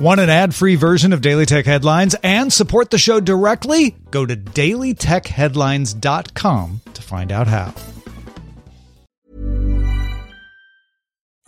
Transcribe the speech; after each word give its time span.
Want 0.00 0.18
an 0.18 0.30
ad 0.30 0.54
free 0.54 0.76
version 0.76 1.12
of 1.12 1.20
Daily 1.20 1.44
Tech 1.44 1.66
Headlines 1.66 2.16
and 2.22 2.50
support 2.50 2.90
the 2.90 2.96
show 2.96 3.20
directly? 3.20 3.96
Go 4.10 4.24
to 4.24 4.34
dailytechheadlines.com 4.34 6.80
to 6.94 7.02
find 7.02 7.30
out 7.30 7.46
how. 7.46 7.74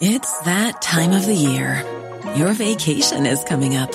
It's 0.03 0.39
that 0.41 0.83
time 0.83 1.13
of 1.13 1.25
the 1.25 1.35
year. 1.35 1.83
Your 2.37 2.53
vacation 2.53 3.25
is 3.25 3.43
coming 3.45 3.75
up. 3.75 3.91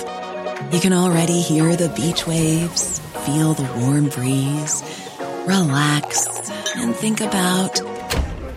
You 0.74 0.80
can 0.80 0.94
already 0.94 1.42
hear 1.42 1.76
the 1.76 1.90
beach 1.90 2.26
waves, 2.26 2.98
feel 3.28 3.54
the 3.54 3.72
warm 3.80 4.10
breeze, 4.10 4.82
relax, 5.46 6.50
and 6.78 6.96
think 6.96 7.22
about 7.22 7.80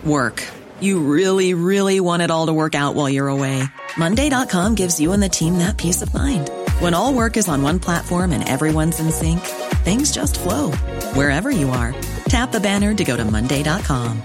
work. 0.03 0.43
You 0.81 0.99
really, 0.99 1.53
really 1.53 1.99
want 1.99 2.23
it 2.23 2.31
all 2.31 2.47
to 2.47 2.53
work 2.53 2.73
out 2.73 2.95
while 2.95 3.07
you're 3.07 3.27
away. 3.27 3.63
Monday.com 3.97 4.75
gives 4.75 4.99
you 4.99 5.11
and 5.13 5.21
the 5.21 5.29
team 5.29 5.59
that 5.59 5.77
peace 5.77 6.01
of 6.01 6.11
mind. 6.13 6.49
When 6.79 6.93
all 6.93 7.13
work 7.13 7.37
is 7.37 7.47
on 7.47 7.61
one 7.61 7.79
platform 7.79 8.31
and 8.31 8.47
everyone's 8.47 8.99
in 8.99 9.11
sync, 9.11 9.41
things 9.85 10.11
just 10.11 10.39
flow 10.39 10.71
wherever 11.13 11.51
you 11.51 11.69
are. 11.69 11.93
Tap 12.25 12.51
the 12.51 12.59
banner 12.59 12.93
to 12.93 13.03
go 13.03 13.15
to 13.15 13.23
Monday.com. 13.23 14.21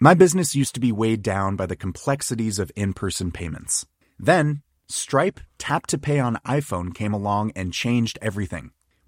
My 0.00 0.14
business 0.14 0.56
used 0.56 0.74
to 0.74 0.80
be 0.80 0.90
weighed 0.90 1.22
down 1.22 1.54
by 1.54 1.66
the 1.66 1.76
complexities 1.76 2.58
of 2.58 2.72
in 2.74 2.92
person 2.92 3.30
payments. 3.30 3.86
Then, 4.18 4.62
Stripe 4.88 5.40
Tap 5.58 5.86
to 5.88 5.98
Pay 5.98 6.18
on 6.18 6.38
iPhone 6.46 6.92
came 6.92 7.12
along 7.12 7.52
and 7.54 7.72
changed 7.72 8.18
everything. 8.20 8.72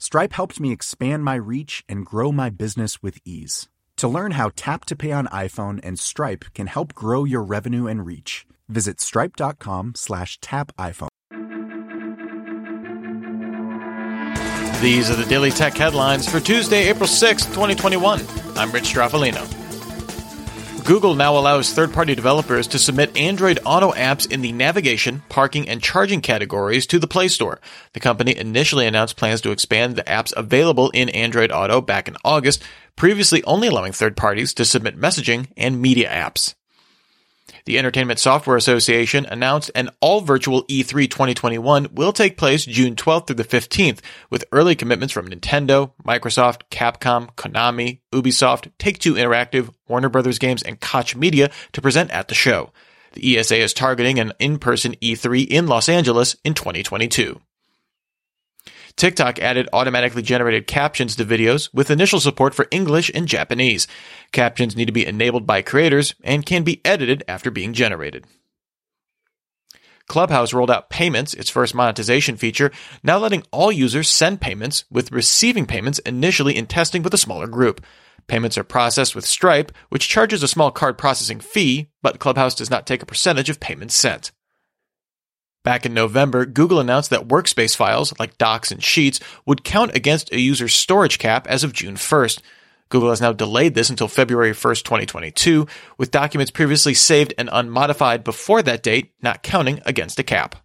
Stripe 0.00 0.32
helped 0.32 0.60
me 0.60 0.70
expand 0.70 1.24
my 1.24 1.34
reach 1.34 1.84
and 1.88 2.06
grow 2.06 2.30
my 2.30 2.50
business 2.50 3.02
with 3.02 3.18
ease. 3.24 3.68
To 3.96 4.06
learn 4.06 4.32
how 4.32 4.52
Tap 4.54 4.84
to 4.86 4.96
Pay 4.96 5.10
on 5.10 5.26
iPhone 5.26 5.80
and 5.82 5.98
Stripe 5.98 6.44
can 6.54 6.68
help 6.68 6.94
grow 6.94 7.24
your 7.24 7.42
revenue 7.42 7.88
and 7.88 8.06
reach, 8.06 8.46
visit 8.68 9.00
stripe.com 9.00 9.94
slash 9.96 10.38
tap 10.40 10.70
iPhone. 10.76 11.08
These 14.80 15.10
are 15.10 15.16
the 15.16 15.26
Daily 15.28 15.50
Tech 15.50 15.74
headlines 15.74 16.30
for 16.30 16.38
Tuesday, 16.38 16.88
April 16.88 17.08
6th, 17.08 17.46
2021. 17.52 18.20
I'm 18.56 18.70
Rich 18.70 18.94
Stroffolino. 18.94 19.57
Google 20.88 21.14
now 21.14 21.36
allows 21.36 21.70
third 21.70 21.92
party 21.92 22.14
developers 22.14 22.66
to 22.68 22.78
submit 22.78 23.14
Android 23.14 23.58
Auto 23.66 23.92
apps 23.92 24.32
in 24.32 24.40
the 24.40 24.52
navigation, 24.52 25.22
parking, 25.28 25.68
and 25.68 25.82
charging 25.82 26.22
categories 26.22 26.86
to 26.86 26.98
the 26.98 27.06
Play 27.06 27.28
Store. 27.28 27.60
The 27.92 28.00
company 28.00 28.34
initially 28.34 28.86
announced 28.86 29.18
plans 29.18 29.42
to 29.42 29.50
expand 29.50 29.96
the 29.96 30.02
apps 30.04 30.32
available 30.34 30.88
in 30.94 31.10
Android 31.10 31.52
Auto 31.52 31.82
back 31.82 32.08
in 32.08 32.16
August, 32.24 32.62
previously 32.96 33.44
only 33.44 33.68
allowing 33.68 33.92
third 33.92 34.16
parties 34.16 34.54
to 34.54 34.64
submit 34.64 34.98
messaging 34.98 35.48
and 35.58 35.82
media 35.82 36.08
apps. 36.08 36.54
The 37.64 37.78
Entertainment 37.78 38.18
Software 38.18 38.56
Association 38.56 39.26
announced 39.26 39.70
an 39.74 39.90
all 40.00 40.20
virtual 40.20 40.64
E3 40.64 41.10
2021 41.10 41.88
will 41.92 42.12
take 42.12 42.36
place 42.36 42.64
June 42.64 42.96
12th 42.96 43.26
through 43.26 43.36
the 43.36 43.44
15th, 43.44 44.00
with 44.30 44.44
early 44.52 44.74
commitments 44.74 45.12
from 45.12 45.28
Nintendo, 45.28 45.92
Microsoft, 46.04 46.62
Capcom, 46.70 47.34
Konami, 47.34 48.00
Ubisoft, 48.12 48.70
Take 48.78 48.98
Two 48.98 49.14
Interactive, 49.14 49.72
Warner 49.86 50.08
Brothers 50.08 50.38
Games, 50.38 50.62
and 50.62 50.80
Koch 50.80 51.16
Media 51.16 51.50
to 51.72 51.82
present 51.82 52.10
at 52.10 52.28
the 52.28 52.34
show. 52.34 52.72
The 53.12 53.38
ESA 53.38 53.56
is 53.56 53.72
targeting 53.72 54.18
an 54.18 54.32
in 54.38 54.58
person 54.58 54.94
E3 55.02 55.46
in 55.46 55.66
Los 55.66 55.88
Angeles 55.88 56.36
in 56.44 56.54
2022. 56.54 57.40
TikTok 58.98 59.38
added 59.38 59.68
automatically 59.72 60.22
generated 60.22 60.66
captions 60.66 61.14
to 61.16 61.24
videos 61.24 61.72
with 61.72 61.88
initial 61.88 62.18
support 62.18 62.52
for 62.52 62.66
English 62.72 63.12
and 63.14 63.28
Japanese. 63.28 63.86
Captions 64.32 64.74
need 64.74 64.86
to 64.86 64.92
be 64.92 65.06
enabled 65.06 65.46
by 65.46 65.62
creators 65.62 66.16
and 66.24 66.44
can 66.44 66.64
be 66.64 66.80
edited 66.84 67.22
after 67.28 67.48
being 67.52 67.72
generated. 67.72 68.26
Clubhouse 70.08 70.52
rolled 70.52 70.70
out 70.70 70.90
Payments, 70.90 71.32
its 71.32 71.48
first 71.48 71.76
monetization 71.76 72.36
feature, 72.36 72.72
now 73.04 73.18
letting 73.18 73.44
all 73.52 73.70
users 73.70 74.08
send 74.08 74.40
payments, 74.40 74.84
with 74.90 75.12
receiving 75.12 75.64
payments 75.64 76.00
initially 76.00 76.56
in 76.56 76.66
testing 76.66 77.04
with 77.04 77.14
a 77.14 77.18
smaller 77.18 77.46
group. 77.46 77.84
Payments 78.26 78.58
are 78.58 78.64
processed 78.64 79.14
with 79.14 79.24
Stripe, 79.24 79.70
which 79.90 80.08
charges 80.08 80.42
a 80.42 80.48
small 80.48 80.72
card 80.72 80.98
processing 80.98 81.38
fee, 81.38 81.90
but 82.02 82.18
Clubhouse 82.18 82.54
does 82.54 82.70
not 82.70 82.84
take 82.84 83.02
a 83.02 83.06
percentage 83.06 83.48
of 83.48 83.60
payments 83.60 83.94
sent. 83.94 84.32
Back 85.64 85.84
in 85.84 85.92
November, 85.92 86.46
Google 86.46 86.80
announced 86.80 87.10
that 87.10 87.28
workspace 87.28 87.76
files, 87.76 88.14
like 88.18 88.38
Docs 88.38 88.70
and 88.70 88.82
Sheets, 88.82 89.20
would 89.44 89.64
count 89.64 89.94
against 89.94 90.32
a 90.32 90.40
user's 90.40 90.74
storage 90.74 91.18
cap 91.18 91.46
as 91.46 91.64
of 91.64 91.72
June 91.72 91.96
1st. 91.96 92.40
Google 92.88 93.10
has 93.10 93.20
now 93.20 93.32
delayed 93.32 93.74
this 93.74 93.90
until 93.90 94.08
February 94.08 94.52
1st, 94.52 94.82
2022, 94.84 95.66
with 95.98 96.10
documents 96.10 96.50
previously 96.50 96.94
saved 96.94 97.34
and 97.36 97.50
unmodified 97.52 98.24
before 98.24 98.62
that 98.62 98.82
date 98.82 99.12
not 99.20 99.42
counting 99.42 99.80
against 99.84 100.18
a 100.18 100.22
cap. 100.22 100.56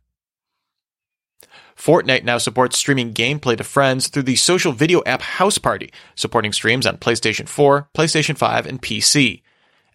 Fortnite 1.75 2.23
now 2.23 2.37
supports 2.37 2.77
streaming 2.77 3.13
gameplay 3.13 3.57
to 3.57 3.63
friends 3.63 4.07
through 4.07 4.23
the 4.23 4.35
social 4.35 4.71
video 4.71 5.01
app 5.05 5.21
House 5.21 5.57
Party, 5.57 5.91
supporting 6.15 6.53
streams 6.53 6.85
on 6.85 6.97
PlayStation 6.97 7.47
4, 7.47 7.89
PlayStation 7.93 8.37
5, 8.37 8.67
and 8.67 8.81
PC. 8.81 9.41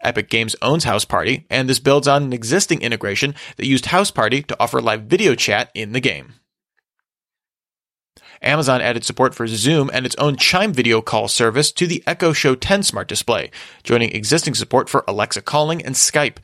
Epic 0.00 0.28
Games 0.28 0.56
owns 0.62 0.84
House 0.84 1.04
Party, 1.04 1.46
and 1.50 1.68
this 1.68 1.78
builds 1.78 2.08
on 2.08 2.22
an 2.22 2.32
existing 2.32 2.82
integration 2.82 3.34
that 3.56 3.66
used 3.66 3.86
House 3.86 4.10
Party 4.10 4.42
to 4.42 4.56
offer 4.60 4.80
live 4.80 5.02
video 5.02 5.34
chat 5.34 5.70
in 5.74 5.92
the 5.92 6.00
game. 6.00 6.34
Amazon 8.40 8.80
added 8.80 9.04
support 9.04 9.34
for 9.34 9.46
Zoom 9.46 9.90
and 9.92 10.06
its 10.06 10.16
own 10.16 10.36
Chime 10.36 10.72
video 10.72 11.00
call 11.00 11.28
service 11.28 11.72
to 11.72 11.86
the 11.86 12.02
Echo 12.06 12.32
Show 12.32 12.54
10 12.54 12.82
smart 12.82 13.08
display, 13.08 13.50
joining 13.82 14.10
existing 14.10 14.54
support 14.54 14.88
for 14.88 15.04
Alexa 15.08 15.42
calling 15.42 15.84
and 15.84 15.94
Skype. 15.94 16.36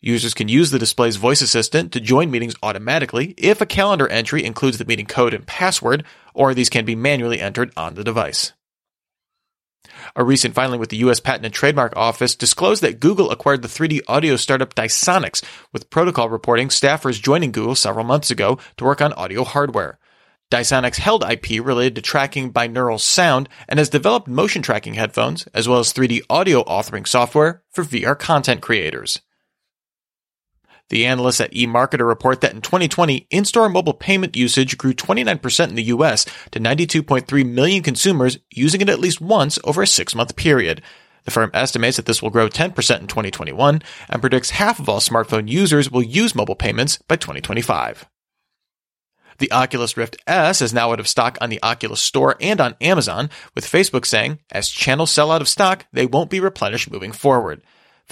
Users 0.00 0.34
can 0.34 0.48
use 0.48 0.70
the 0.70 0.78
display's 0.78 1.16
voice 1.16 1.42
assistant 1.42 1.92
to 1.92 2.00
join 2.00 2.30
meetings 2.30 2.54
automatically 2.62 3.34
if 3.38 3.60
a 3.60 3.66
calendar 3.66 4.08
entry 4.08 4.44
includes 4.44 4.78
the 4.78 4.84
meeting 4.84 5.06
code 5.06 5.34
and 5.34 5.46
password, 5.46 6.04
or 6.34 6.54
these 6.54 6.70
can 6.70 6.84
be 6.84 6.96
manually 6.96 7.40
entered 7.40 7.72
on 7.76 7.94
the 7.94 8.04
device. 8.04 8.52
A 10.16 10.24
recent 10.24 10.54
filing 10.54 10.80
with 10.80 10.90
the 10.90 10.96
U.S. 10.98 11.20
Patent 11.20 11.44
and 11.44 11.54
Trademark 11.54 11.96
Office 11.96 12.34
disclosed 12.34 12.82
that 12.82 13.00
Google 13.00 13.30
acquired 13.30 13.62
the 13.62 13.68
3D 13.68 14.00
audio 14.08 14.36
startup 14.36 14.74
Dysonics, 14.74 15.42
with 15.72 15.90
protocol 15.90 16.28
reporting 16.28 16.68
staffers 16.68 17.22
joining 17.22 17.52
Google 17.52 17.74
several 17.74 18.04
months 18.04 18.30
ago 18.30 18.58
to 18.76 18.84
work 18.84 19.00
on 19.00 19.12
audio 19.14 19.44
hardware. 19.44 19.98
Dysonics 20.50 20.96
held 20.96 21.24
IP 21.24 21.64
related 21.64 21.94
to 21.94 22.02
tracking 22.02 22.52
binaural 22.52 23.00
sound 23.00 23.48
and 23.68 23.78
has 23.78 23.88
developed 23.88 24.28
motion 24.28 24.60
tracking 24.60 24.94
headphones 24.94 25.46
as 25.54 25.66
well 25.66 25.78
as 25.78 25.94
3D 25.94 26.20
audio 26.28 26.62
authoring 26.64 27.08
software 27.08 27.62
for 27.70 27.84
VR 27.84 28.18
content 28.18 28.60
creators. 28.60 29.22
The 30.92 31.06
analysts 31.06 31.40
at 31.40 31.52
eMarketer 31.52 32.06
report 32.06 32.42
that 32.42 32.52
in 32.52 32.60
2020, 32.60 33.26
in-store 33.30 33.70
mobile 33.70 33.94
payment 33.94 34.36
usage 34.36 34.76
grew 34.76 34.92
29% 34.92 35.68
in 35.70 35.74
the 35.74 35.84
US 35.84 36.26
to 36.50 36.60
92.3 36.60 37.50
million 37.50 37.82
consumers 37.82 38.38
using 38.50 38.82
it 38.82 38.90
at 38.90 39.00
least 39.00 39.18
once 39.18 39.58
over 39.64 39.80
a 39.80 39.86
six-month 39.86 40.36
period. 40.36 40.82
The 41.24 41.30
firm 41.30 41.50
estimates 41.54 41.96
that 41.96 42.04
this 42.04 42.20
will 42.20 42.28
grow 42.28 42.46
10% 42.50 42.66
in 42.68 43.06
2021 43.06 43.82
and 44.10 44.20
predicts 44.20 44.50
half 44.50 44.78
of 44.78 44.86
all 44.86 45.00
smartphone 45.00 45.48
users 45.48 45.90
will 45.90 46.02
use 46.02 46.34
mobile 46.34 46.56
payments 46.56 46.98
by 47.08 47.16
2025. 47.16 48.04
The 49.38 49.50
Oculus 49.50 49.96
Rift 49.96 50.18
S 50.26 50.60
is 50.60 50.74
now 50.74 50.92
out 50.92 51.00
of 51.00 51.08
stock 51.08 51.38
on 51.40 51.48
the 51.48 51.62
Oculus 51.62 52.02
Store 52.02 52.36
and 52.38 52.60
on 52.60 52.76
Amazon, 52.82 53.30
with 53.54 53.64
Facebook 53.64 54.04
saying, 54.04 54.40
as 54.50 54.68
channels 54.68 55.10
sell 55.10 55.32
out 55.32 55.40
of 55.40 55.48
stock, 55.48 55.86
they 55.90 56.04
won't 56.04 56.28
be 56.28 56.38
replenished 56.38 56.90
moving 56.90 57.12
forward. 57.12 57.62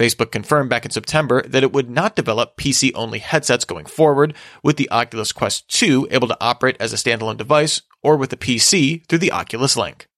Facebook 0.01 0.31
confirmed 0.31 0.71
back 0.71 0.87
in 0.87 0.91
September 0.91 1.43
that 1.43 1.63
it 1.63 1.75
would 1.75 1.91
not 1.91 2.17
develop 2.17 2.57
PC 2.57 2.91
only 2.95 3.19
headsets 3.19 3.67
going 3.67 3.85
forward, 3.85 4.35
with 4.63 4.79
the 4.79 4.91
Oculus 4.91 5.31
Quest 5.31 5.69
2 5.69 6.09
able 6.11 6.27
to 6.27 6.37
operate 6.41 6.79
as 6.81 6.95
a 6.95 6.97
standalone 6.97 7.37
device 7.37 7.83
or 8.03 8.17
with 8.17 8.33
a 8.33 8.37
PC 8.37 9.07
through 9.07 9.19
the 9.19 9.31
Oculus 9.31 9.77
Link. 9.77 10.09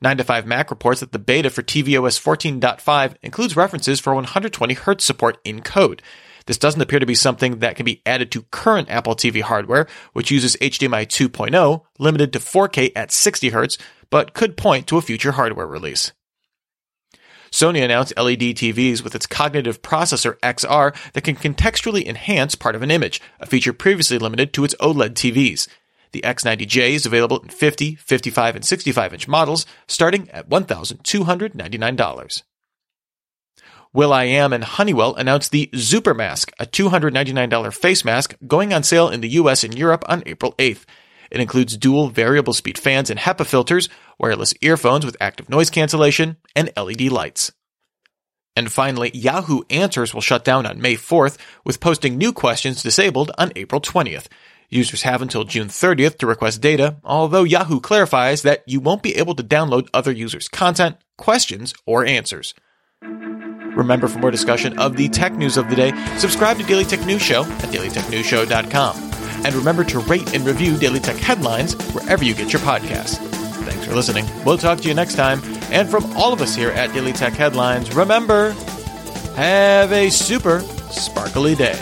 9 0.00 0.16
to 0.18 0.22
5 0.22 0.46
Mac 0.46 0.70
reports 0.70 1.00
that 1.00 1.10
the 1.10 1.18
beta 1.18 1.50
for 1.50 1.62
tvOS 1.62 2.20
14.5 2.20 3.16
includes 3.20 3.56
references 3.56 3.98
for 3.98 4.14
120Hz 4.14 5.00
support 5.00 5.38
in 5.44 5.60
code. 5.60 6.00
This 6.46 6.56
doesn't 6.56 6.80
appear 6.80 7.00
to 7.00 7.06
be 7.06 7.16
something 7.16 7.58
that 7.58 7.74
can 7.74 7.84
be 7.84 8.00
added 8.06 8.30
to 8.30 8.42
current 8.52 8.88
Apple 8.88 9.16
TV 9.16 9.42
hardware, 9.42 9.88
which 10.12 10.30
uses 10.30 10.56
HDMI 10.58 11.06
2.0, 11.06 11.82
limited 11.98 12.32
to 12.32 12.38
4K 12.38 12.92
at 12.94 13.10
60Hz, 13.10 13.76
but 14.08 14.34
could 14.34 14.56
point 14.56 14.86
to 14.86 14.98
a 14.98 15.02
future 15.02 15.32
hardware 15.32 15.66
release. 15.66 16.12
Sony 17.52 17.82
announced 17.82 18.16
LED 18.16 18.54
TVs 18.54 19.02
with 19.02 19.14
its 19.14 19.26
cognitive 19.26 19.82
processor 19.82 20.38
XR 20.38 20.94
that 21.12 21.24
can 21.24 21.34
contextually 21.36 22.06
enhance 22.06 22.54
part 22.54 22.76
of 22.76 22.82
an 22.82 22.90
image, 22.90 23.20
a 23.40 23.46
feature 23.46 23.72
previously 23.72 24.18
limited 24.18 24.52
to 24.52 24.64
its 24.64 24.74
OLED 24.76 25.14
TVs. 25.14 25.66
The 26.12 26.22
X90J 26.22 26.90
is 26.90 27.06
available 27.06 27.40
in 27.40 27.48
50, 27.48 27.96
55, 27.96 28.56
and 28.56 28.64
65 28.64 29.14
inch 29.14 29.28
models, 29.28 29.66
starting 29.86 30.28
at 30.30 30.48
$1,299. 30.48 32.42
will.i.am 33.92 34.52
and 34.52 34.64
Honeywell 34.64 35.14
announced 35.16 35.50
the 35.50 35.68
Xupermask, 35.72 36.50
a 36.58 36.66
$299 36.66 37.74
face 37.74 38.04
mask 38.04 38.36
going 38.46 38.72
on 38.72 38.82
sale 38.82 39.08
in 39.08 39.20
the 39.20 39.30
US 39.30 39.64
and 39.64 39.76
Europe 39.76 40.04
on 40.08 40.22
April 40.26 40.54
8th. 40.58 40.84
It 41.30 41.40
includes 41.40 41.76
dual 41.76 42.08
variable 42.08 42.52
speed 42.52 42.78
fans 42.78 43.10
and 43.10 43.20
HEPA 43.20 43.46
filters, 43.46 43.88
wireless 44.18 44.54
earphones 44.60 45.06
with 45.06 45.16
active 45.20 45.48
noise 45.48 45.70
cancellation, 45.70 46.36
and 46.56 46.72
LED 46.76 47.02
lights. 47.02 47.52
And 48.56 48.70
finally, 48.70 49.10
Yahoo 49.14 49.62
Answers 49.70 50.12
will 50.12 50.20
shut 50.20 50.44
down 50.44 50.66
on 50.66 50.80
May 50.80 50.96
4th, 50.96 51.38
with 51.64 51.80
posting 51.80 52.18
new 52.18 52.32
questions 52.32 52.82
disabled 52.82 53.30
on 53.38 53.52
April 53.56 53.80
20th. 53.80 54.26
Users 54.68 55.02
have 55.02 55.22
until 55.22 55.44
June 55.44 55.68
30th 55.68 56.18
to 56.18 56.26
request 56.26 56.60
data, 56.60 56.96
although 57.02 57.42
Yahoo 57.42 57.80
clarifies 57.80 58.42
that 58.42 58.62
you 58.66 58.80
won't 58.80 59.02
be 59.02 59.16
able 59.16 59.34
to 59.34 59.42
download 59.42 59.88
other 59.92 60.12
users' 60.12 60.48
content, 60.48 60.96
questions, 61.16 61.74
or 61.86 62.04
answers. 62.04 62.54
Remember, 63.02 64.08
for 64.08 64.18
more 64.18 64.30
discussion 64.30 64.78
of 64.78 64.96
the 64.96 65.08
tech 65.08 65.32
news 65.34 65.56
of 65.56 65.70
the 65.70 65.76
day, 65.76 65.92
subscribe 66.18 66.58
to 66.58 66.64
Daily 66.64 66.84
Tech 66.84 67.04
News 67.06 67.22
Show 67.22 67.42
at 67.44 67.70
dailytechnewsshow.com. 67.70 69.09
And 69.44 69.54
remember 69.54 69.84
to 69.84 69.98
rate 70.00 70.34
and 70.34 70.44
review 70.44 70.76
Daily 70.76 71.00
Tech 71.00 71.16
headlines 71.16 71.74
wherever 71.92 72.24
you 72.24 72.34
get 72.34 72.52
your 72.52 72.62
podcasts. 72.62 73.16
Thanks 73.64 73.84
for 73.84 73.94
listening. 73.94 74.26
We'll 74.44 74.58
talk 74.58 74.80
to 74.80 74.88
you 74.88 74.94
next 74.94 75.14
time. 75.14 75.40
And 75.70 75.88
from 75.88 76.04
all 76.16 76.32
of 76.32 76.40
us 76.40 76.54
here 76.54 76.70
at 76.70 76.92
Daily 76.92 77.12
Tech 77.12 77.32
Headlines, 77.34 77.94
remember, 77.94 78.52
have 79.36 79.92
a 79.92 80.10
super 80.10 80.60
sparkly 80.90 81.54
day. 81.54 81.78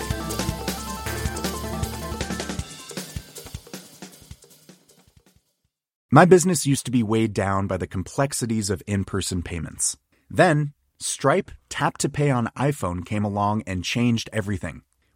My 6.10 6.24
business 6.24 6.64
used 6.64 6.86
to 6.86 6.90
be 6.90 7.02
weighed 7.02 7.34
down 7.34 7.66
by 7.66 7.76
the 7.76 7.86
complexities 7.86 8.70
of 8.70 8.82
in 8.86 9.04
person 9.04 9.42
payments. 9.42 9.98
Then, 10.30 10.72
Stripe 10.98 11.50
Tap 11.68 11.98
to 11.98 12.08
Pay 12.08 12.30
on 12.30 12.48
iPhone 12.56 13.04
came 13.04 13.24
along 13.24 13.62
and 13.66 13.84
changed 13.84 14.30
everything. 14.32 14.82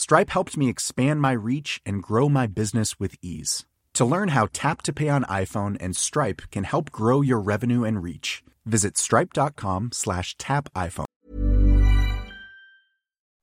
Stripe 0.00 0.30
helped 0.30 0.56
me 0.56 0.70
expand 0.70 1.20
my 1.20 1.32
reach 1.32 1.82
and 1.84 2.02
grow 2.02 2.30
my 2.30 2.46
business 2.46 2.98
with 2.98 3.16
ease. 3.20 3.66
To 3.92 4.06
learn 4.06 4.28
how 4.28 4.48
Tap 4.50 4.80
to 4.84 4.94
Pay 4.94 5.10
on 5.10 5.24
iPhone 5.24 5.76
and 5.78 5.94
Stripe 5.94 6.40
can 6.50 6.64
help 6.64 6.90
grow 6.90 7.20
your 7.20 7.38
revenue 7.38 7.84
and 7.84 8.02
reach, 8.02 8.42
visit 8.64 8.96
stripe.com 8.96 9.90
slash 9.92 10.38
tap 10.38 10.72
iPhone. 10.74 11.04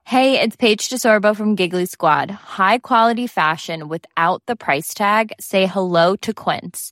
Hey, 0.05 0.41
it's 0.41 0.55
Paige 0.55 0.89
DeSorbo 0.89 1.35
from 1.35 1.53
Giggly 1.53 1.85
Squad. 1.85 2.31
High 2.31 2.79
quality 2.79 3.27
fashion 3.27 3.87
without 3.87 4.41
the 4.47 4.55
price 4.55 4.95
tag. 4.95 5.33
Say 5.39 5.67
hello 5.67 6.15
to 6.15 6.33
Quince. 6.33 6.91